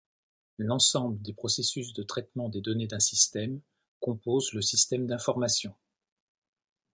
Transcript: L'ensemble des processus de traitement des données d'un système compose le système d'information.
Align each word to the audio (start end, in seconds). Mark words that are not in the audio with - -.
L'ensemble 0.57 1.21
des 1.21 1.31
processus 1.31 1.93
de 1.93 2.01
traitement 2.01 2.49
des 2.49 2.59
données 2.61 2.87
d'un 2.87 2.99
système 2.99 3.61
compose 3.99 4.51
le 4.53 4.61
système 4.63 5.05
d'information. 5.05 5.75